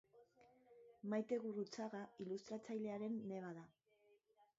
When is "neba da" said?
3.33-3.67